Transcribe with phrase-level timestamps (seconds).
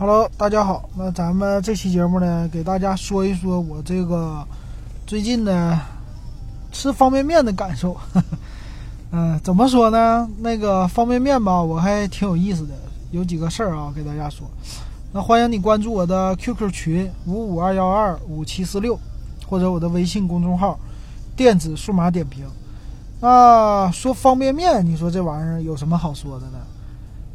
[0.00, 0.88] Hello，大家好。
[0.96, 4.42] 那咱们这期节目呢，给大家说一说我这个
[5.06, 5.78] 最近呢
[6.72, 7.94] 吃方便面的感受。
[9.12, 10.26] 嗯，怎么说呢？
[10.38, 12.72] 那个方便面吧，我还挺有意思的，
[13.10, 14.46] 有几个事儿啊，给大家说。
[15.12, 18.98] 那欢迎你关注我的 QQ 群五五二幺二五七四六，
[19.46, 20.80] 或者我的微信公众号
[21.36, 22.46] “电子数码点评”。
[23.20, 26.58] 那说方便面，你说这玩意儿有什么好说的呢？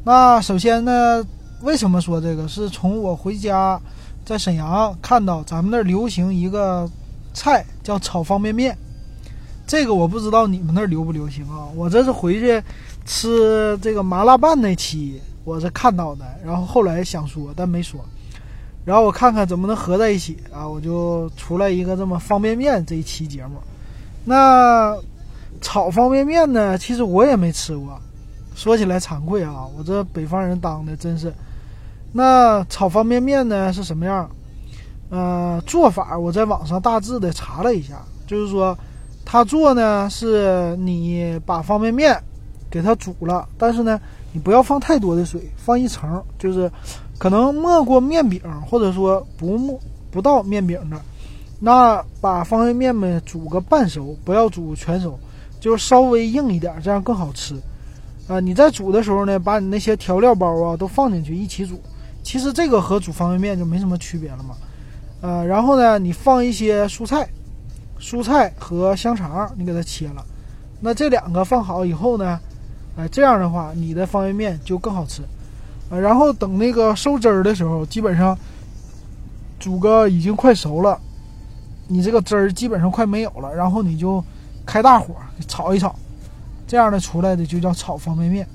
[0.03, 1.23] 那首先呢？
[1.65, 2.47] 为什么说这个？
[2.47, 3.81] 是从我回家
[4.23, 6.87] 在沈阳看到咱们那儿流行一个
[7.33, 8.77] 菜叫炒方便面，
[9.65, 11.65] 这个我不知道你们那儿流不流行啊？
[11.75, 12.61] 我这是回去
[13.03, 17.99] 吃这个麻辣拌那期我是看到的，然后后来想说但没说，
[18.85, 23.57] 然后我看看怎么能合在一起啊，我就出来一个这么方便面这一期节目。
[24.23, 24.95] 那
[25.61, 26.77] 炒方便面呢？
[26.77, 27.99] 其实我也没吃过，
[28.53, 31.33] 说起来惭愧啊，我这北方人当的真是。
[32.17, 34.29] 那炒方便面呢是什么样？
[35.09, 38.77] 呃，做法我在网上大致的查了一下，就是说，
[39.25, 42.17] 他做呢是你把方便面
[42.71, 43.99] 给它煮了，但是呢
[44.31, 46.71] 你不要放太多的水，放一层，就是
[47.17, 49.77] 可能没过面饼，或者说不没
[50.09, 50.97] 不到面饼的，
[51.59, 55.19] 那把方便面们煮个半熟，不要煮全熟，
[55.59, 57.55] 就是稍微硬一点，这样更好吃。
[58.29, 61.77] 啊，你在煮的时候呢，把你那些调料包啊都放进去一起煮。
[62.25, 64.55] 其实这个和煮方便面就没什么区别了嘛，
[65.21, 67.29] 呃，然后呢，你放一些蔬菜，
[67.99, 70.25] 蔬菜和香肠，你给它切了，
[70.81, 72.39] 那这两个放好以后呢，
[72.97, 75.21] 哎，这样的话，你的方便面就更好吃，
[75.91, 78.35] 呃，然后等那个收汁儿的时候，基本上
[79.59, 80.99] 煮个已经快熟了，
[81.87, 84.21] 你这个汁儿基本上快没有了，然后你就
[84.65, 85.13] 开大火
[85.47, 85.95] 炒一炒，
[86.65, 88.47] 这样的出来的就叫炒方便面。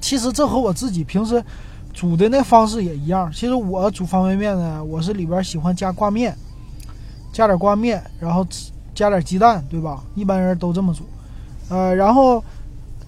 [0.00, 1.40] 其实这和我自己平时。
[1.98, 3.28] 煮的那方式也一样。
[3.32, 6.32] 其实我煮方便面呢，我是里边喜欢加挂面，
[7.32, 8.46] 加点挂面，然后
[8.94, 10.04] 加点鸡蛋，对吧？
[10.14, 11.02] 一般人都这么煮。
[11.68, 12.40] 呃，然后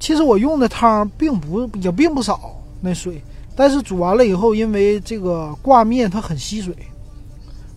[0.00, 3.22] 其实我用的汤并不也并不少，那水，
[3.54, 6.74] 但是煮完了以后，因为这个挂面它很吸水，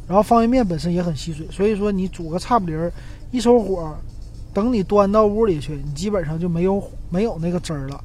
[0.08, 2.92] 然后方便面本身也很吸水，所以说你煮个差不离儿，
[3.30, 3.96] 一收火，
[4.52, 8.04] 等你端到屋里去，你基本上就没有没有那个汁儿了。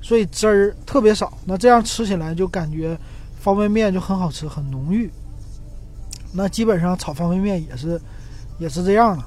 [0.00, 2.98] 所以汁儿特别少，那这样吃起来就感觉
[3.40, 5.10] 方便面就很好吃，很浓郁。
[6.32, 8.00] 那基本上炒方便面也是
[8.58, 9.26] 也是这样了。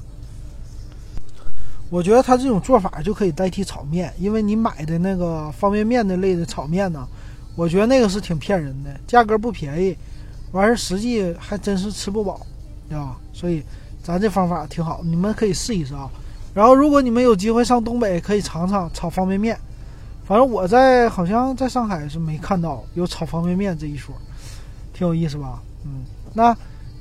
[1.90, 7.06] 我觉得它这种做法就可以代替炒面，因为你买的那个方便面的类的炒面呢，
[7.54, 9.94] 我觉得那个是挺骗人的，价格不便宜，
[10.52, 12.40] 完事实际还真是吃不饱，
[12.88, 13.16] 对吧？
[13.32, 13.62] 所以
[14.02, 16.10] 咱这方法挺好，你们可以试一试啊。
[16.54, 19.58] 然后如果你们有机会上东北，可以尝尝炒方便面。
[20.24, 24.14] 反正我在好像在上海是没看到有炒方便面这一说，
[24.92, 25.60] 挺有意思吧？
[25.84, 26.56] 嗯，那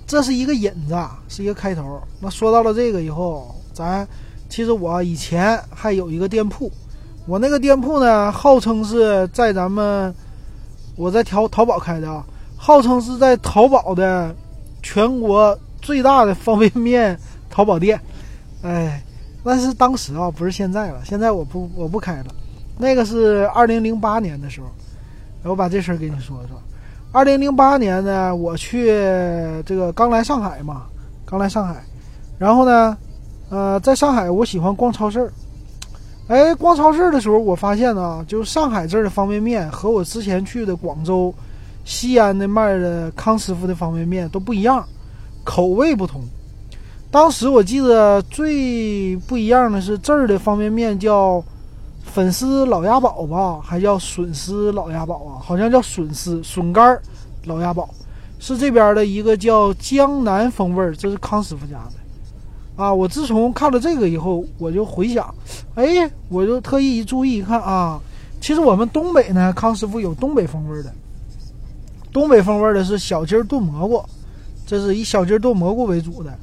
[0.07, 0.97] 这是一个引子，
[1.29, 2.01] 是一个开头。
[2.19, 4.05] 那说到了这个以后，咱
[4.49, 6.69] 其实我以前还有一个店铺，
[7.27, 10.13] 我那个店铺呢，号称是在咱们
[10.95, 12.25] 我在淘淘宝开的啊，
[12.57, 14.35] 号称是在淘宝的
[14.81, 17.17] 全国最大的方便面
[17.49, 18.01] 淘宝店。
[18.63, 19.01] 哎，
[19.43, 22.25] 但是当时啊，不是现在了，现在我不我不开了。
[22.81, 24.67] 那个是二零零八年的时候，
[25.51, 26.59] 我把这事儿给你说说。
[27.11, 28.87] 二零零八年呢，我去
[29.65, 30.87] 这个刚来上海嘛，
[31.25, 31.83] 刚来上海，
[32.39, 32.97] 然后呢，
[33.49, 35.31] 呃，在上海我喜欢逛超市儿。
[36.27, 41.31] 哎，逛超市的时候，我发现呢，就是上海这儿的方便面和我之前去的广州、
[41.85, 44.83] 西安的卖的康师傅的方便面都不一样，
[45.43, 46.21] 口味不同。
[47.11, 51.43] 当时我记得最不一样的是这儿的方便面叫。
[52.13, 55.39] 粉丝老鸭宝吧，还叫笋丝老鸭宝啊？
[55.41, 57.01] 好像叫笋丝笋干
[57.45, 57.89] 老鸭宝，
[58.37, 62.93] 是这边的一个叫江南风味儿，这是康师傅家的啊。
[62.93, 65.33] 我自从看了这个以后，我就回想，
[65.75, 67.97] 哎，我就特意一注意一看啊，
[68.41, 70.93] 其实我们东北呢，康师傅有东北风味的，
[72.11, 74.03] 东北风味的是小鸡炖蘑菇，
[74.67, 76.37] 这是以小鸡炖蘑菇为主的。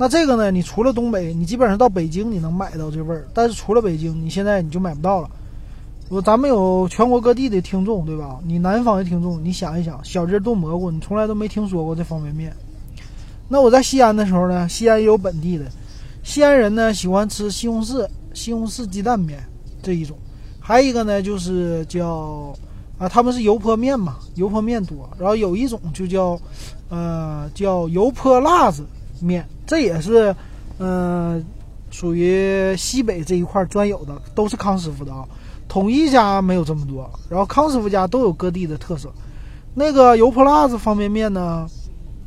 [0.00, 0.48] 那这个呢？
[0.52, 5.28] 你除了东北，你基本上到北京你能买到这味儿，但是除了北京，你现在你就买不到了。
[6.08, 8.38] 我咱们有全国各地的听众，对吧？
[8.44, 12.54] 你南方的听众，你想一想，小鸡炖蘑菇，你从来都没听说过这方便面。
[13.48, 15.64] 那我在西安的时候呢，西安也有本地的，
[16.22, 19.42] 西安人呢喜欢吃西红柿西红柿鸡蛋面
[19.82, 20.16] 这一种，
[20.60, 22.54] 还有一个呢就是叫
[22.98, 26.38] 啊，他们是油泼面嘛，油泼面多，然后有一种就叫
[26.88, 28.86] 呃叫油泼辣子
[29.20, 29.46] 面。
[29.66, 30.34] 这也是，
[30.78, 31.44] 嗯，
[31.90, 35.24] 属于西北这一块专有的，都是康师傅的啊。
[35.68, 39.12] 统一家没有这么多，然后康师傅家都有各地的特色。
[39.74, 41.68] 那个油泼辣子方便面呢，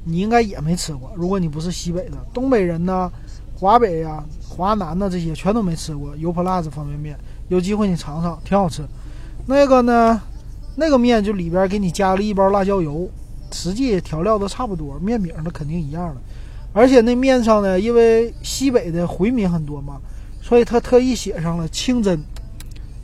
[0.04, 1.12] 你应该也没吃过。
[1.16, 3.12] 如果你不是西北的，东北人呢，
[3.58, 7.18] 华北呀、华南的这些全都没吃过油泼辣子方便面。
[7.50, 8.84] 有机会你尝尝，挺好吃。
[9.48, 10.22] 那个呢，
[10.76, 13.10] 那个面就里边给你加了一包辣椒油，
[13.52, 16.22] 实际调料都差不多，面饼那肯定一样的。
[16.74, 20.00] 而且那面上呢，因为西北的回民很多嘛，
[20.42, 22.20] 所以他特意写上了清真。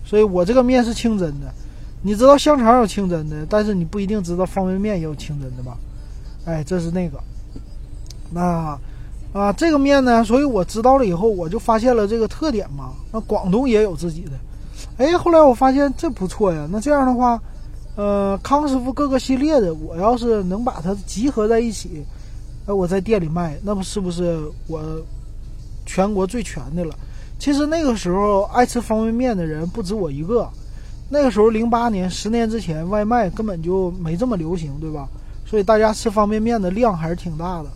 [0.06, 1.54] 所以我这个面是清真的。
[2.02, 5.78] 你知道香肠有清真的，但是你不一定知道方便面也有清真的吧？
[6.46, 7.20] 哎，这是那个。
[8.32, 8.80] 那
[9.34, 12.94] 啊，这个面呢，所以我知道了以后，我就发现了这个特点嘛。
[13.12, 14.32] 那广东也有自己的。
[14.98, 16.68] 哎，后来我发现这不错呀。
[16.72, 17.42] 那这样的话，
[17.96, 22.06] 呃，康师傅各个系列的，我要是能把它集合在一起，
[22.68, 24.84] 哎，我在店里卖，那不是不是我
[25.86, 26.94] 全国最全的了？
[27.40, 30.48] 其实那个时候爱吃方便面的人不止我一个。
[31.10, 35.08] 那个时候，零八年，十年之前，外卖根本就没这么流行，对吧？
[35.46, 37.70] 所以大家吃方便面的量还是挺大的。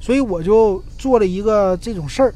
[0.00, 2.32] 所以我就做了一个这种事儿，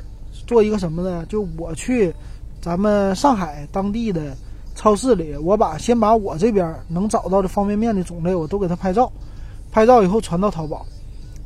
[0.49, 1.25] 做一个什么呢？
[1.29, 2.13] 就我去
[2.61, 4.37] 咱们上海当地的
[4.75, 9.13] 超市里，我把先把我这边能找到的方便面的种类我都给他拍照，
[9.71, 10.85] 拍照以后传到淘宝。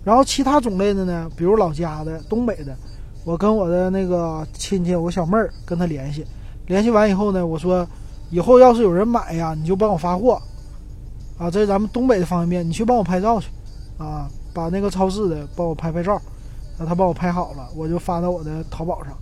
[0.04, 2.76] 然后其他种类的呢，比如老家的、东北的，
[3.24, 6.24] 我跟我的那个亲戚，我小妹儿跟他联系，
[6.66, 7.86] 联系完以后呢，我说。
[8.30, 10.40] 以后要是有人买呀，你就帮我发货，
[11.38, 13.48] 啊，这是咱们东北的方便面，你去帮我拍照去，
[13.96, 16.20] 啊，把那个超市的帮我拍拍照，
[16.76, 19.12] 让他帮我拍好了，我就发到我的淘宝上。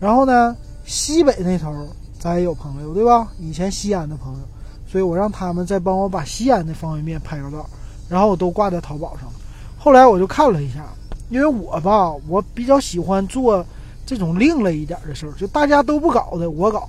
[0.00, 1.72] 然后呢，西北那头
[2.18, 3.30] 咱也有朋友，对吧？
[3.38, 4.40] 以前西安的朋友，
[4.84, 7.64] 所以我让他们再帮我把西安的方便面拍个照，
[8.08, 9.32] 然后我都挂在淘宝上了。
[9.82, 10.86] 后来我就看了一下，
[11.30, 13.64] 因为我吧，我比较喜欢做
[14.04, 16.86] 这种另类一点的事儿，就大家都不搞的，我搞。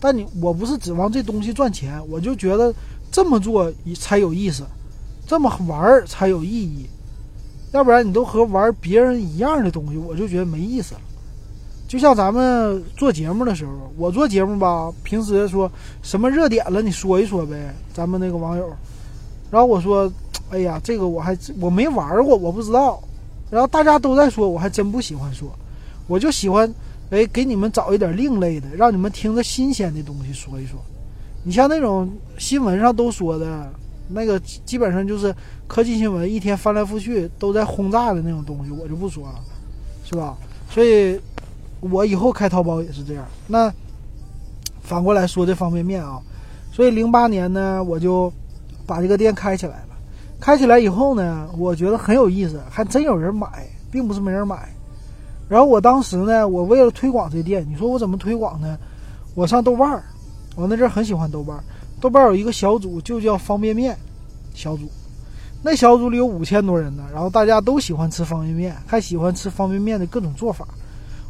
[0.00, 2.74] 但你我不是指望这东西赚钱，我就觉得
[3.12, 4.64] 这么做才有意思，
[5.24, 6.84] 这么玩儿才有意义。
[7.70, 11.00] 要不然你都和玩别人一样的东西，我就觉得没意思了。
[11.86, 15.70] 就像咱们做节目的时候，我做节目吧，平时说
[16.02, 17.72] 什么热点了，你说一说呗。
[17.94, 18.68] 咱们那个网友，
[19.50, 20.10] 然后我说，
[20.52, 23.02] 哎呀，这个我还我没玩过，我不知道。
[23.50, 25.50] 然后大家都在说，我还真不喜欢说，
[26.06, 26.72] 我就喜欢。
[27.10, 30.78] 哎，给你们找一点另类的，让你们听着新鲜的东西说一说。
[31.44, 32.08] 你像那种
[32.38, 33.70] 新闻上都说的，
[34.08, 35.34] 那个基本上就是
[35.66, 39.34] 科技新闻，一天翻来覆去都在轰炸的那种东西，我就不说了，
[40.06, 40.34] 是吧？
[40.70, 41.20] 所以，
[41.80, 43.26] 我以后开淘宝也是这样。
[43.46, 43.70] 那
[44.80, 46.18] 反过来说这方便面啊，
[46.72, 48.32] 所以零八年呢，我就
[48.86, 49.91] 把这个店开起来了。
[50.42, 53.46] 开起来以后呢，我觉得很有意思，还真有人买，
[53.92, 54.68] 并不是没人买。
[55.48, 58.76] 然后我当时呢，我为了推广这店，你说我怎么推广呢？
[59.36, 60.02] 我上豆瓣儿，
[60.56, 61.62] 我那阵很喜欢豆瓣儿，
[62.00, 63.96] 豆瓣儿有一个小组就叫方便面
[64.52, 64.90] 小组，
[65.62, 67.04] 那小组里有五千多人呢。
[67.12, 70.66] 然后大家都喜欢吃方便面，还喜欢吃方便面的各种做法。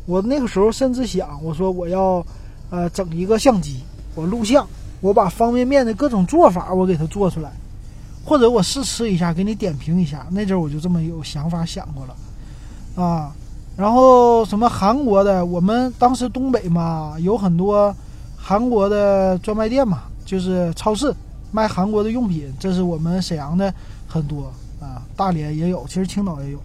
[0.06, 2.24] 我那个时候甚至想，我说我要，
[2.70, 3.80] 呃，整一个相机，
[4.14, 4.66] 我录像，
[5.02, 7.52] 我把方便面的各种做法我给它做出来，
[8.24, 10.26] 或者我试吃一下，给你点评一下。
[10.30, 13.32] 那阵儿我就这么有想法想过了，啊。
[13.74, 17.94] 然后什么韩国的，我们当时东北嘛，有很多
[18.36, 21.12] 韩国的专卖店嘛，就是超市
[21.50, 22.52] 卖韩国的用品。
[22.60, 23.72] 这是我们沈阳的
[24.06, 26.58] 很多啊，大连也有，其实青岛也有。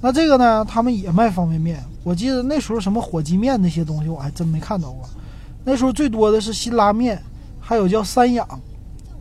[0.00, 1.82] 那这个呢，他们也卖方便面。
[2.04, 5.04] 我记得那时候什么火鸡面那些东西，我还真没看到过。
[5.64, 7.20] 那时候最多的是辛拉面，
[7.58, 8.46] 还有叫三养，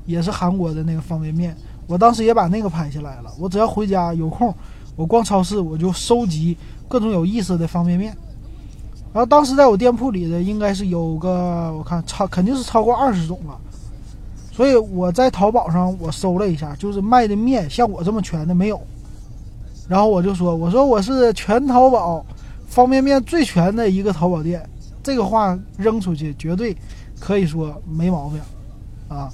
[0.06, 1.58] 也是韩国的那个方便面。
[1.88, 3.32] 我当时也把那个拍下来了。
[3.40, 4.54] 我只要回家有空，
[4.96, 6.58] 我逛超市，我就收集。
[6.90, 8.16] 各种有意思的方便面，
[9.12, 13.60] 然后当时在我店铺里的应该是有个，我看超肯定是超过二十种了，
[14.52, 18.80] 所以我在淘宝上我搜了一下，就是卖的面像我这么全的没有，
[19.88, 22.24] 然后我就说，我说我是全淘宝
[22.68, 24.64] 方便面最全的一个淘宝店，
[25.02, 26.78] 这个话扔出去绝对
[27.20, 28.40] 可以说没毛病，
[29.08, 29.32] 啊，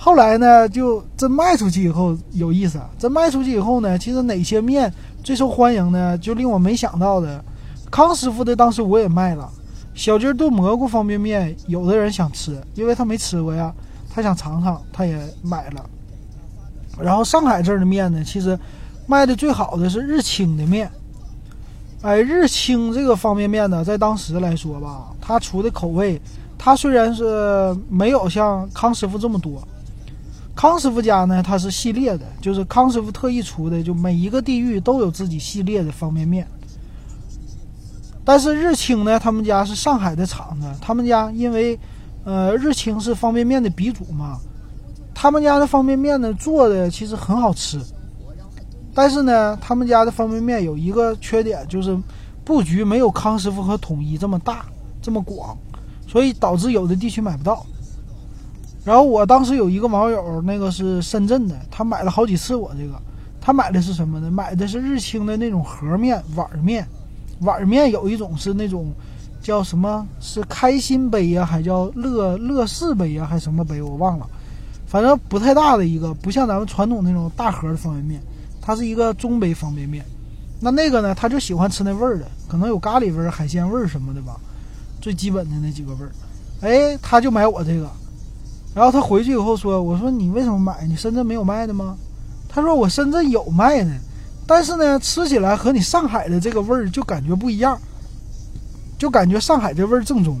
[0.00, 4.90] 后来呢就真卖出去以后有意思，真卖出去以后呢，其实哪些面。
[5.24, 7.44] 最受欢迎呢，就令我没想到的，
[7.90, 9.50] 康师傅的当时我也卖了，
[9.92, 13.74] 小鸡炖蘑菇方便面，有的人想吃，因为他没吃过呀，
[14.08, 15.84] 他想尝尝，他也买了。
[16.98, 18.56] 然后上海这儿的面呢，其实
[19.06, 20.88] 卖的最好的是日清的面。
[22.02, 26.18] 哎，日清这个方便面呢，在当时来说吧，它出的口味，
[26.56, 29.60] 它虽然是没有像康师傅这么多。
[30.58, 36.44] 康师傅家呢，它是系列的，就是康师傅特意出的，就每一个地域都有自己系列的方便面。
[38.24, 41.78] 但是日清呢，他们家是上海的厂子，他们家因为，
[42.24, 44.36] 呃，日清是方便面的鼻祖嘛，
[45.14, 47.80] 他们家的方便面呢做的其实很好吃，
[48.92, 51.96] 但是呢，他们家的方便面有一个缺点，就是
[52.44, 54.66] 布局没有康师傅和统一这么大
[55.00, 55.56] 这么广，
[56.08, 57.64] 所以导致有的地区买不到。
[58.84, 63.00] 然后我当时有一个网友，那个是深圳的，他买了好几次我这个，
[63.40, 64.30] 他买的是什么呢？
[64.30, 66.86] 买的是日清的那种盒面碗面，
[67.40, 68.92] 碗面有一种是那种
[69.42, 74.26] 叫什么是开心杯呀，还叫乐乐事杯呀，还什么杯我忘了。
[74.86, 78.20] 反正不太大的一个，不像咱们传统那种大盒的方便面，
[78.62, 80.02] 它是一个中杯方便面。
[80.60, 84.40] 那那个呢，他就喜欢吃那味儿的，可能有咖喱味儿、海鲜味儿什么的吧，
[85.00, 86.10] 最基本的那几个味儿。
[86.62, 87.88] 哎，他就买我这个，
[88.78, 90.86] 然后他回去以后说：“我说你为什么买？
[90.86, 91.96] 你深圳没有卖的吗？”
[92.48, 93.90] 他说：“我深圳有卖的，
[94.46, 97.76] 但是呢，吃起来和你上海的这个味儿就感觉不一样，
[98.96, 100.40] 就感觉上海这味儿正宗。”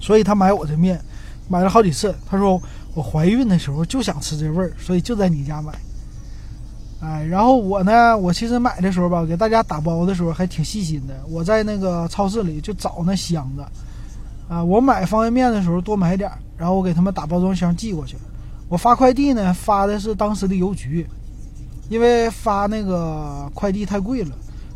[0.00, 1.00] 所以他买我的面，
[1.48, 2.14] 买了好几次。
[2.24, 2.62] 他说。
[2.96, 5.72] 我怀孕的时候就想吃这味儿，所以就在你家买。
[7.00, 11.14] 哎，然后我呢，我其实买的时候吧，给大家打包的时候还挺细心的。
[11.28, 13.64] 我在那个超市里就找那箱子，
[14.48, 18.16] 啊，我买方便面的时候多买点，然后我给他们打包装箱寄过去。
[18.68, 21.06] 我发快递呢，发的是当时的邮局，
[21.88, 24.30] 因为发那个快递太贵了，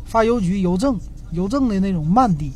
[0.05, 0.97] 发邮局邮政，
[1.31, 2.51] 邮政的那种慢递，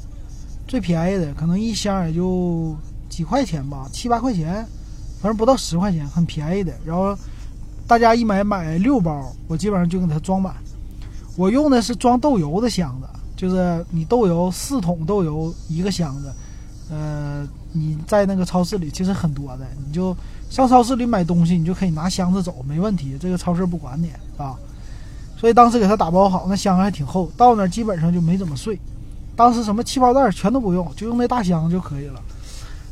[0.68, 2.76] 最便宜的可能一箱也就
[3.10, 4.66] 几块钱吧，七八块钱。
[5.22, 6.74] 反正不到十块钱，很便宜的。
[6.84, 7.18] 然后
[7.88, 10.54] 大家一买买六包，我基本上就给它装满。
[11.38, 16.30] 我用的是装豆油的箱子，就是你豆油四桶豆油一个箱子。
[16.90, 20.16] 呃，你在那个超市里其实很多的，你就
[20.50, 23.18] 上超市里买东西，你就可以拿箱子走，没问题。
[23.20, 24.56] 这个超市不管你啊。
[25.38, 28.80] 所以当时给他打包好，那箱子还挺厚，到那儿基本上就没怎么碎。
[29.36, 32.22] 当时什么气泡袋全都不用，就用那大箱就可以了。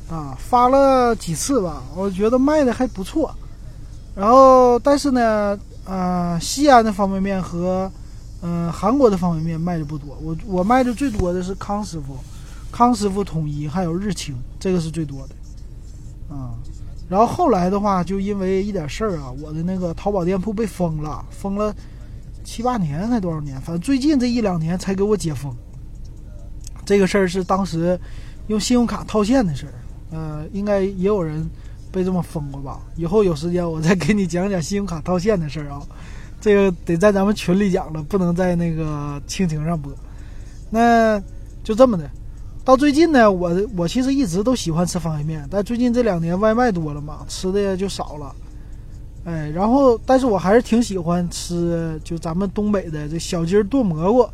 [0.09, 3.33] 啊，发了几次吧，我觉得卖的还不错。
[4.13, 7.89] 然后，但是呢，呃，西安的方便面和，
[8.41, 10.17] 嗯，韩国的方便面卖的不多。
[10.21, 12.17] 我我卖的最多的是康师傅、
[12.71, 15.35] 康师傅统一还有日清，这个是最多的。
[16.33, 16.55] 啊，
[17.09, 21.75] 然后后来的话，就因为一点事儿啊，我的那个淘宝店铺被封了，封了
[22.43, 25.53] 七八年还多少年，反正最近这一两年才给我解封。
[26.85, 27.99] 这个事儿是当时
[28.47, 29.73] 用信用卡套现的事儿。
[30.11, 31.49] 呃，应该也有人
[31.91, 32.79] 被这么封过吧？
[32.95, 35.81] 以后有时间我再给你讲讲信用卡套现的事儿啊。
[36.39, 39.93] 这个得在咱们群里讲了，不能在那个蜻蜓上播。
[40.69, 41.21] 那
[41.63, 42.09] 就这么的。
[42.63, 48.35] 到最近呢，我我其实一直都喜欢吃方便面，但最近这两年外卖多了嘛，吃的就少了。
[49.23, 54.27] 哎，然后但是我还是挺喜欢吃，就咱们东北的这小鸡炖蘑菇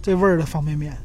[0.00, 0.96] 这味儿的方便面。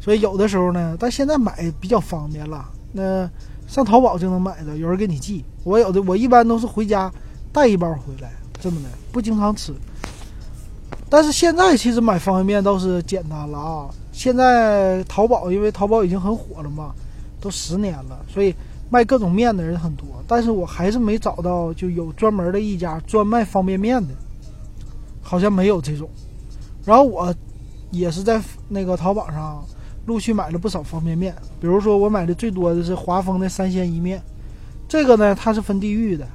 [0.00, 2.66] 所以有的时候呢，但现在买比较方便了。
[2.92, 3.28] 那
[3.66, 5.44] 上淘宝就能买的，有人给你寄。
[5.64, 7.12] 我有的，我一般都是回家
[7.52, 9.74] 带一包回来，这么的，不经常吃。
[11.10, 13.88] 但是现在其实买方便面倒是简单了啊！
[14.18, 16.92] 现在淘宝，因为淘宝已经很火了嘛，
[17.40, 18.52] 都十年了，所以
[18.90, 20.08] 卖各种面的人很多。
[20.26, 24.12] 但是我还是没找到就有专门的一家专卖方便面的，
[25.22, 26.10] 好像没有这种。
[26.84, 27.32] 然后我
[27.92, 29.64] 也是在那个淘宝上。
[30.06, 34.22] 陆续买了不少方便面，比如说我买的最多的是华丰的三鲜一面，
[34.88, 36.26] 这个呢它是分地域的，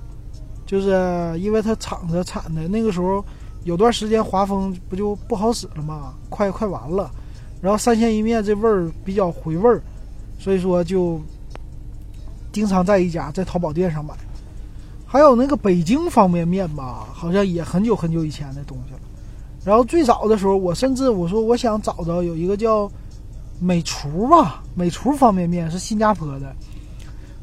[0.63, 0.91] 就是
[1.39, 3.25] 因为它厂子产的那个时候
[3.63, 7.09] 有段时间华丰不就不好使了嘛，快快完了，
[7.63, 9.81] 然后三鲜一面这味儿比较回味儿，
[10.37, 11.19] 所以说就
[12.51, 14.13] 经常在一家在淘宝店上买，
[15.05, 18.99] 还有那个北京方便面吧，好像也很久很久以前的东西了，
[19.63, 22.91] 然后最早的时候我甚至我说我想找着有一个叫。
[23.59, 26.53] 美厨吧，美厨方便面是新加坡的，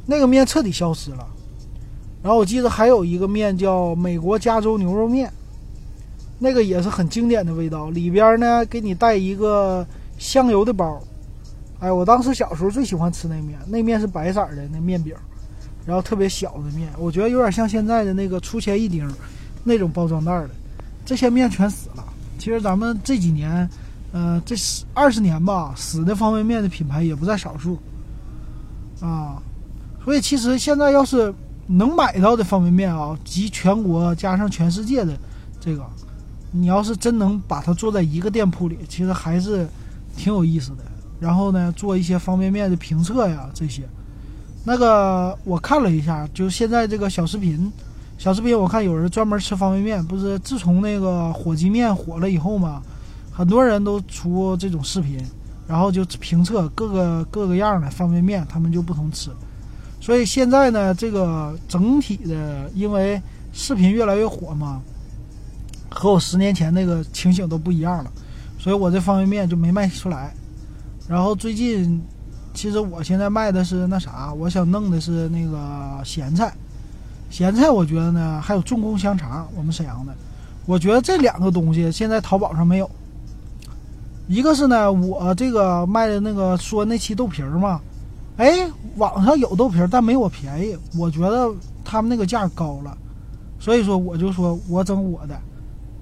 [0.05, 1.27] 那个面彻底消失了。
[2.23, 5.33] 然后我记得还有一个面叫美国加州牛肉面，
[6.39, 9.87] 那个也是很经典的味道，里边呢给你带一个
[10.21, 11.01] 香油的包。
[11.81, 15.17] 哎，我当时小时候最喜欢吃那面，那面是白色的那面饼，
[15.85, 19.11] 然后特别小的面，我觉得有点像现在的那个出钱一丁
[19.65, 20.51] 那种包装袋的。
[21.05, 22.05] 这些面全死了。
[22.39, 23.69] 其实咱们这几年。
[24.13, 27.79] 嗯，这十二十年吧，死的方便面的品牌也不在少数，
[29.01, 29.41] 啊，
[30.05, 31.33] 所以其实现在要是
[31.69, 35.17] 能买到的方便面啊，集全国加上全世界的
[35.61, 35.87] 这个，
[36.51, 39.65] 你要是真能把它做在一个店铺里，其实还是
[40.17, 40.85] 挺有意思的。
[41.19, 43.83] 然后呢，做一些方便面的评测呀，这些，
[44.65, 47.71] 那个我看了一下，就现在这个小视频，
[48.17, 52.83] 小视频我看有人专门吃方便面，不是自从那个火鸡面火了以后嘛。
[53.33, 55.19] 很多人都出这种视频，
[55.67, 59.31] 然后就评测各个各个样的方便面，他们就不同吃。
[59.99, 63.21] 所以现在呢，这个整体的，因为
[63.53, 64.83] 视频越来越火嘛，
[65.89, 68.11] 和我十年前那个情形都不一样了，
[68.61, 70.35] 所以我这方便面就没卖出来。
[71.09, 72.01] 然后最近，
[72.53, 76.53] 其实我现在卖的是那啥，我想弄的是那个咸菜。
[77.31, 80.15] 咸菜我觉得呢，还有重工香肠，我们沈阳的，
[80.67, 82.91] 我觉得这两个东西现在淘宝上没有。
[84.29, 87.81] 一个是呢，我这个卖的那个说那期豆皮儿嘛。
[88.37, 90.77] 哎，网上有豆皮儿，但没我便宜。
[90.97, 91.51] 我觉得
[91.85, 92.97] 他们那个价高了，
[93.59, 95.37] 所以说我就说我整我的。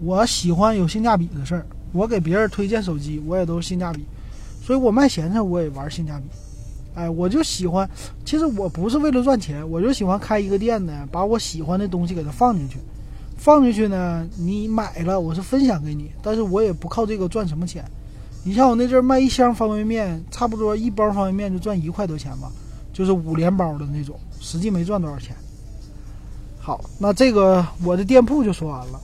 [0.00, 4.04] 我喜欢有性价比的事儿，我给别人推荐手机，我也都是性价比。
[4.62, 6.25] 所以我卖咸菜，我也玩性价比。
[6.95, 7.88] 哎，我就喜欢，
[8.25, 12.78] 其实我不是为了赚钱，我就喜欢开一个店呢，把我喜欢的东西给它放进去。
[13.37, 17.85] 放进去呢，你买了，我是分享给你，但是我也不靠这个赚什么钱。
[18.42, 22.50] 你像我那阵卖一箱方便面，差不多一包方便面就赚一块多钱吧，
[22.92, 25.37] 就是五连包的那种，实际没赚多少钱。
[26.59, 29.00] 好，那这个我的店铺就说完了。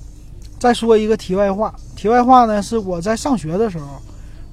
[0.58, 3.87] 再说一个题外话，题外话呢是我在上学的时候，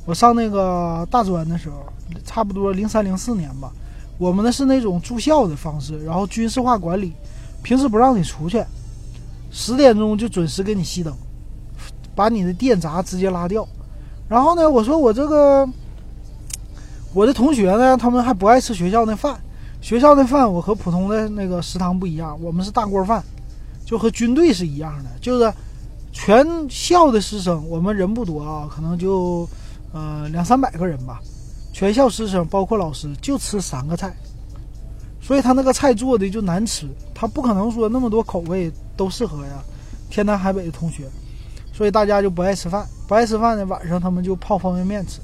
[0.06, 1.86] 我上那个大专的时候，
[2.26, 3.72] 差不多零三零四年吧，
[4.18, 7.14] 我们呢是那种住校的方式，然后军事化管理，
[7.64, 8.64] 平时不让你出去，
[9.52, 11.14] 十点钟就准时给你熄灯，
[12.14, 13.68] 把你的电闸直接拉掉。
[14.28, 15.68] 然后呢，我说我这个
[17.14, 19.40] 我的同学呢，他们还不爱吃学校那饭。
[19.82, 23.24] 学校的饭我和普通的那个食堂不一样，我们是大锅饭，
[23.84, 25.10] 就和军队是一样的。
[25.20, 25.52] 就是
[26.12, 29.48] 全校的师生，我们人不多啊，可能就
[29.94, 31.20] 呃两三百个人吧。
[31.74, 34.14] 全校师生包括老师就吃三个菜，
[35.22, 39.64] 所以他那个菜做的就难吃，他不可能说那么多口味都适合呀。
[40.10, 41.10] 天南海北的同学。
[41.74, 45.20] 所以大家就不爱吃饭，不爱吃饭呢，晚上他们就泡方便面吃。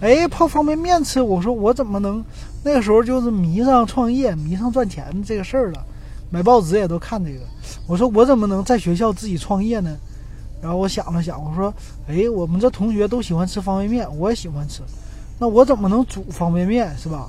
[0.00, 2.24] 哎，泡方便面吃，我说我怎么能？
[2.62, 5.84] 那个时候就是迷上创业、迷上赚钱这个事儿了，
[6.30, 7.40] 买报纸也都看这个。
[7.86, 9.96] 我说我怎么能在学校自己创业呢？
[10.62, 11.72] 然后我想了想，我说，
[12.08, 14.80] 哎，我们这同学都喜欢吃方便面，我也喜欢吃，
[15.38, 17.28] 那我怎么能煮方便面是吧？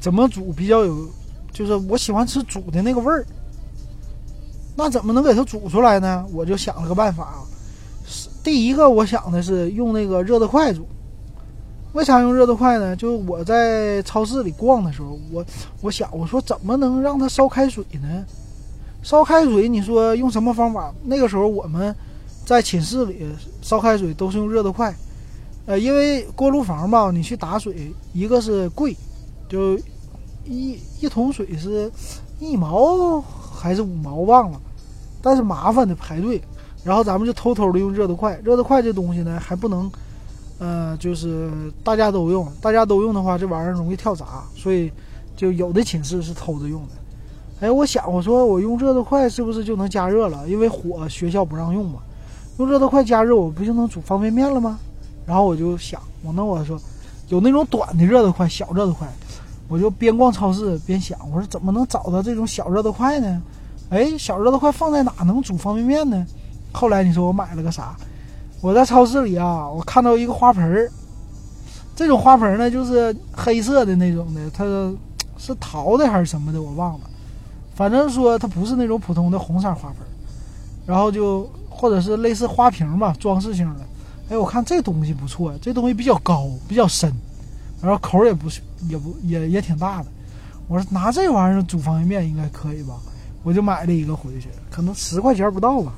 [0.00, 1.08] 怎么煮比较有，
[1.52, 3.26] 就是我喜欢吃煮的那个味儿。
[4.76, 6.24] 那怎么能给它煮出来呢？
[6.32, 7.38] 我就想了个办法啊。
[8.44, 10.86] 第一个，我想的是用那个热得快煮。
[11.92, 12.94] 为啥用热得快呢？
[12.94, 15.44] 就是我在超市里逛的时候，我
[15.80, 18.24] 我想我说怎么能让它烧开水呢？
[19.04, 20.92] 烧开水，你说用什么方法？
[21.04, 21.94] 那个时候我们
[22.44, 23.24] 在寝室里
[23.62, 24.92] 烧开水都是用热得快。
[25.66, 28.96] 呃，因为锅炉房吧，你去打水，一个是贵，
[29.48, 29.78] 就
[30.44, 31.88] 一一桶水是
[32.40, 33.22] 一毛。
[33.56, 34.60] 还是五毛忘了，
[35.22, 36.38] 但是麻烦的排队，
[36.82, 38.38] 然后咱们就偷偷的用热得快。
[38.44, 39.90] 热得快这东西呢还不能，
[40.58, 41.50] 呃，就是
[41.82, 44.92] 大家都用，大家都用的话，这玩意儿容易跳闸，所以
[45.34, 46.88] 就有的寝室是偷着用的。
[47.60, 50.48] 哎，我想我说我用热得快是不是就能加热了？
[50.48, 52.00] 因为火学校不让用嘛，
[52.58, 54.78] 用热得快加热我不就能煮方便面了吗？
[55.24, 56.78] 然后我就想，我那我说
[57.28, 59.08] 有那种短的热得快，小热得快。
[59.66, 63.42] 我就边逛超市边想，我说怎么能找到这种小热得快呢？
[63.88, 66.26] 哎，小热得快放在哪能煮方便面呢？
[66.72, 67.96] 后来你说我买了个啥？
[68.60, 70.90] 我在超市里啊，我看到一个花盆儿，
[71.96, 74.64] 这种花盆呢就是黑色的那种的，它
[75.38, 77.00] 是陶的还是什么的，我忘了。
[77.74, 79.96] 反正说它不是那种普通的红色花盆，
[80.86, 83.80] 然后就或者是类似花瓶吧，装饰性的。
[84.30, 87.12] 哎，我看这东西不错，这东西比较高，比较深。
[87.82, 88.48] 然后口也不，
[88.88, 90.06] 也不也也挺大的。
[90.66, 92.94] 我说拿这玩意儿煮方便面应该可以吧？
[93.42, 95.92] 我就买了一个回去，可能十块钱不到吧。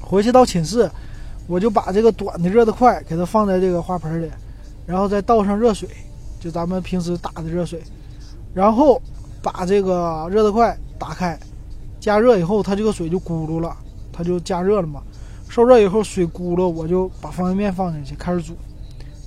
[0.00, 0.88] 回去到寝室，
[1.48, 4.30] 我就把这个短的热得快给它放在这个花盆里，
[4.86, 5.88] 然后再倒上热水，
[6.38, 7.82] 就咱们平时打的热水，
[8.54, 9.02] 然后
[9.42, 11.38] 把这个热得快打开，
[11.98, 13.76] 加热以后它这个水就咕噜了，
[14.12, 15.02] 它就加热了嘛。
[15.48, 18.54] 受热以后水咕噜，我就把方便面放进去开始煮。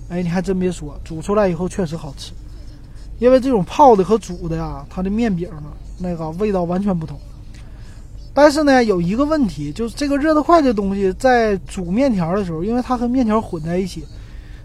[0.09, 2.31] 哎，你还真别说，煮出来以后确实好吃，
[3.19, 5.63] 因为这种泡的和煮的呀，它的面饼呢，
[5.97, 7.19] 那个味道完全不同。
[8.33, 14.03] 但是呢，有一个问题，就是这个热得快的东西在煮面条的时候，因为它和面条混在一起，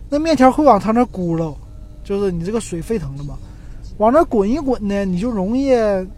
[0.09, 1.55] 那面条会往它那咕噜，
[2.05, 3.37] 就是你这个水沸腾了嘛，
[3.99, 5.71] 往那滚一滚呢，你就容易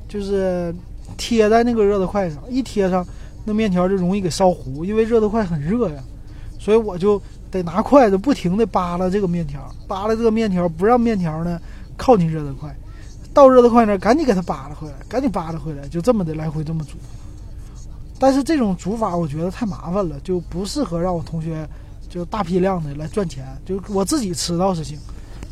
[0.08, 0.74] 就是
[1.16, 3.06] 贴在那个热的快上，一贴上，
[3.44, 6.02] 那面条就容易给烧糊，因为热的快很热呀，
[6.58, 7.20] 所以我就。
[7.52, 11.60] 得拿筷子不停地扒拉这个面条，扒拉这个面条，不让面条呢
[11.96, 12.72] 靠近热的快，
[13.34, 16.90] 到热的快那赶紧给它扒拉回来，赶紧扒拉回来，就这么的来回这么煮。
[18.20, 21.68] 但是这种煮法我觉得太麻烦了，就不适合让我同学
[22.08, 24.96] 就大批量的来赚钱，就我自己吃倒是行。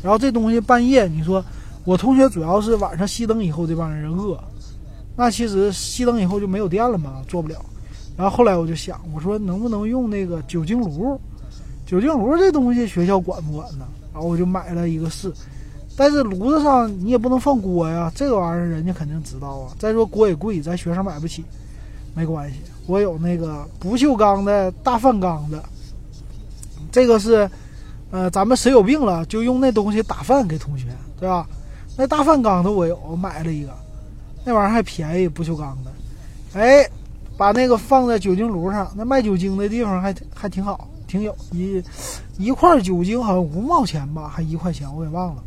[0.01, 1.43] 然后这东西半夜你说
[1.85, 4.37] 我同学主要是晚上熄灯以后这帮人饿，
[5.15, 7.55] 那其实熄灯以后就没有电了嘛，做不了。
[8.15, 11.19] 然后后来我就想，我说能不能用那个酒精炉？
[11.85, 13.87] 酒精炉这东西学校管不管呢？
[14.13, 15.33] 然后我就买了一个试。
[15.95, 19.73] 但是炉子上你也不能放锅呀，这个玩意儿人家肯定知道啊。
[19.79, 21.43] 再说锅也贵，咱学生买不起，
[22.13, 25.63] 没关系，我有那个不锈钢的大饭缸的，
[26.91, 27.49] 这个是，
[28.11, 30.85] 呃，咱们谁有病了就用那东西打饭给同学，
[31.19, 31.47] 对吧？
[31.99, 33.73] 那大饭缸的我有，我买了一个，
[34.45, 35.91] 那玩意儿还便宜，不锈钢的。
[36.53, 36.89] 哎，
[37.35, 41.83] 把那个放在酒精炉上，那卖酒精的地方还还挺好，挺有一
[42.37, 45.43] 一块酒精好像五毛钱吧，还一块钱我给忘了。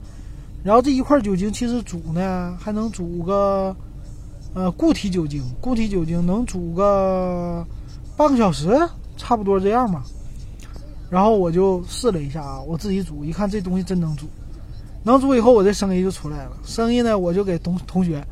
[0.62, 3.74] 然后这一块酒精其实煮呢还能煮个，
[4.52, 7.66] 呃，固体酒精，固体酒精能煮个
[8.14, 8.78] 半个小时，
[9.16, 10.04] 差不多这样吧。
[11.08, 14.26] 然后我就试了一下啊，我自己煮，一看这东西真能煮，
[15.04, 16.52] 能煮以后我这生意就出来了。
[16.64, 18.24] 生意呢，我就给同同学，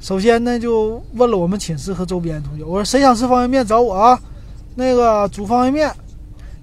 [0.00, 4.20] 首先呢就问了我们寝室和周边同学，我说谁想吃方便面找我啊？
[4.74, 5.94] 那个煮方便面，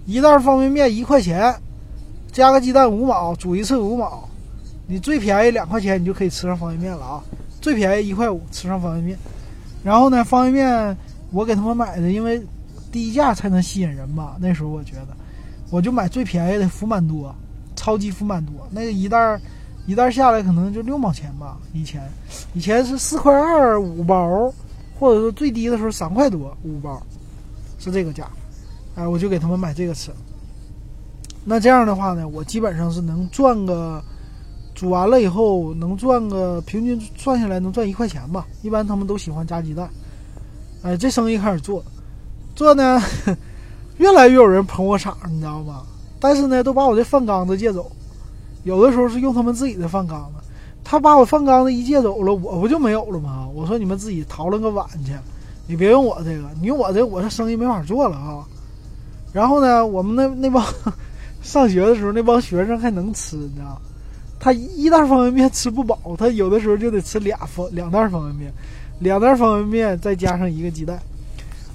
[0.05, 1.55] 一袋方便面一块钱，
[2.31, 4.27] 加个鸡蛋五毛，煮一次五毛。
[4.87, 7.23] 你最便宜两块钱，你就可以吃上方便面了啊！
[7.61, 9.17] 最便宜一块五吃上方便面，
[9.83, 10.97] 然后呢，方便面
[11.31, 12.41] 我给他们买的，因为
[12.91, 14.35] 低价才能吸引人嘛。
[14.41, 15.15] 那时候我觉得，
[15.69, 17.33] 我就买最便宜的福满多，
[17.81, 19.41] 超级福满多，那个一袋儿
[19.87, 21.57] 一袋儿下来可能就六毛钱吧。
[21.73, 22.07] 以前
[22.53, 24.53] 以前是四块二五包，
[24.99, 27.01] 或者说最低的时候三块多五包，
[27.79, 28.29] 是这个价。
[28.93, 30.11] 哎，我就给他们买这个吃。
[31.43, 33.99] 那这样的话呢，我基本上是能赚个。
[34.73, 39.87] 煮完了以后能赚个平均算下来能赚一块钱吧，一般他们都喜欢加鸡蛋。
[40.81, 41.83] 哎，这生意开始做，
[42.55, 42.99] 做呢，
[43.99, 45.83] 越来越有人捧我场，你知道吗？
[46.21, 47.91] 但是呢，都把我这饭缸子借走，
[48.63, 50.43] 有的时候是用他们自己的饭缸子，
[50.83, 53.47] 他把我饭缸子一借走了，我不就没有了吗？
[53.53, 55.13] 我说你们自己淘了个碗去，
[55.67, 58.45] 你别用我这个，你用我这我这生意没法做了啊。
[59.33, 60.63] 然后呢，我们那那帮
[61.41, 63.81] 上学的时候那帮学生还能吃，你知道。
[64.39, 68.53] 他一袋方便面吃不饱，他有的时候就得吃俩方两袋方便面，
[68.99, 70.99] 两袋方便面再加上一个鸡蛋，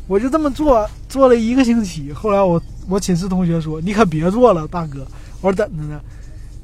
[0.09, 2.13] 我就这么做做了一个星期。
[2.13, 5.07] 后来我我寝室同学说：“你可别做了，大哥。”
[5.43, 6.01] 我说：“怎的呢？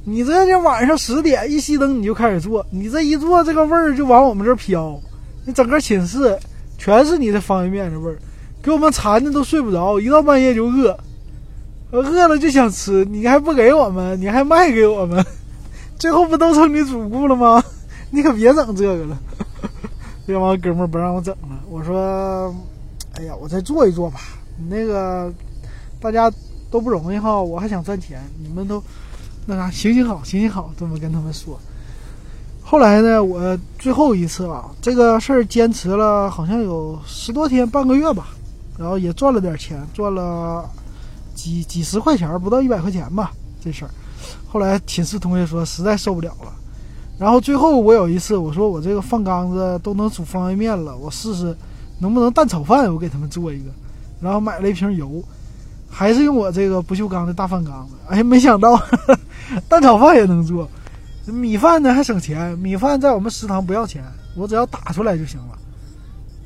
[0.04, 5.00] 你这就晚上十点一熄灯你就开始做，你这一做这个味儿就往我们这儿飘，
[5.44, 6.38] 你整个寝室
[6.76, 8.18] 全是你的方便面的味儿，
[8.62, 10.98] 给我们馋的都睡不着，一到半夜就饿，
[11.92, 15.24] 饿了就想吃，你还不给我们，你还卖给我们。”
[15.98, 17.62] 最后不都成你主顾了吗？
[18.10, 19.16] 你可别整这个了。
[20.26, 22.52] 这帮哥们儿不让我整了，我说
[23.14, 24.18] ：“哎呀，我再做一做吧。
[24.58, 25.32] 你那个
[26.02, 26.30] 大家
[26.68, 28.20] 都不容易哈，我还想赚钱。
[28.42, 28.82] 你们都
[29.46, 31.56] 那啥，行行好，行行好，这么跟他们说。
[32.60, 38.28] 后来呢，我最后一次啊，这个事儿坚持了好像有十多天，半个月吧，
[38.76, 40.68] 然后也赚了点钱，赚了
[41.34, 43.90] 几几十块钱，不到一百块钱吧，这事儿。”
[44.48, 46.52] 后来寝室同学说实在受不了了，
[47.18, 51.56] 然后最后我有一次我说我这个饭缸子都能煮方便面了，我试试
[51.98, 53.70] 能不能蛋炒饭，我给他们做一个，
[54.20, 55.22] 然后买了一瓶油，
[55.94, 58.82] 还是用我这个不锈钢的大饭缸子，哎，没想到
[59.68, 60.66] 蛋炒饭也能做，
[61.26, 64.02] 米饭呢还省钱，米饭在我们食堂不要钱，
[64.34, 65.58] 我只要打出来就行了，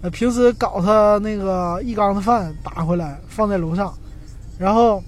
[0.03, 3.95] 呃，平时搞他那个一缸子饭打回来放在楼上，
[4.59, 5.03] 然后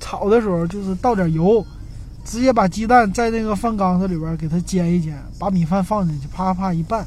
[0.00, 1.64] 炒的时候就是倒点油。
[2.24, 7.04] 直接把鸡蛋在那个饭缸子里边给它煎一煎，把米饭放进去，啪啪一拌，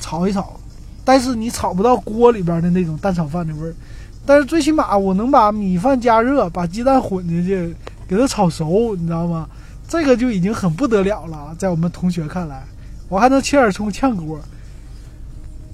[0.00, 0.58] 炒一炒。
[1.04, 3.72] 但是你炒不到锅里边的那种蛋炒饭的味儿。
[4.28, 7.74] 但是最起码我能把米饭加热，把鸡蛋混进去，
[8.06, 9.48] 给它炒熟，你知道吗？
[9.88, 12.62] 这个就已经很不得了了，在我们同学看来，
[13.08, 14.38] 我还能切点葱炝锅。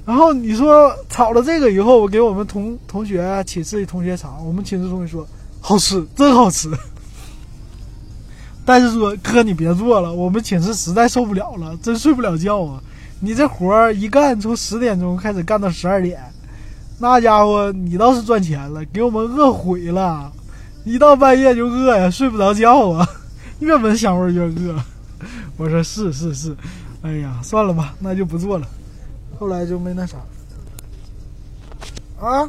[0.07, 5.27] 然后你说炒了这个以后，我给我们同同学寝室的同学尝，我们寝室同学说
[5.61, 6.71] 好吃，真好吃。
[8.65, 12.81] 但是说哥，你别做了，我们寝室实在受不了了，真睡不了觉啊！
[13.19, 16.21] 你这活儿一干，从十点钟开始干到十二点，
[17.05, 20.33] 那家伙你倒是赚钱了，给我们饿毁了，
[20.85, 23.07] 一到半夜就饿呀，睡不着觉啊，
[23.59, 24.75] 越闻香味越饿。
[25.59, 26.57] 我说是是是，
[27.03, 28.67] 哎呀，算了吧，那就不做了。
[29.39, 30.17] 后来就没那啥。
[32.19, 32.49] 啊，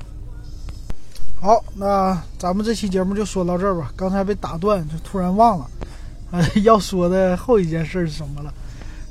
[1.41, 3.91] 好，那咱们这期节目就说到这儿吧。
[3.93, 5.69] 刚才被打断，就突然忘了。
[6.63, 8.53] 要说的后一件事是什么了？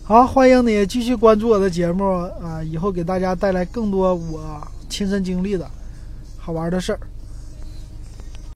[0.04, 2.02] 好，欢迎你继续关注我的节目
[2.42, 2.62] 啊！
[2.64, 5.68] 以后给大家带来更多我亲身经历的
[6.38, 7.00] 好玩的事儿。